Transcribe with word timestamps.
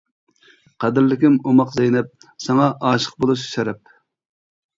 قەدىرلىكىم 0.83 1.35
ئوماق 1.51 1.75
زەينەپ، 1.75 2.09
ساڭا 2.47 2.71
ئاشىق 2.91 3.15
بولۇش 3.21 3.45
شەرەپ. 3.53 3.95